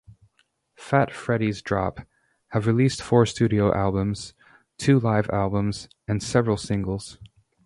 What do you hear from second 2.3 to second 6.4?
have released four studio albums, two live albums, and